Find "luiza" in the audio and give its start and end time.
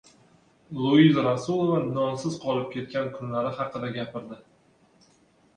0.85-1.25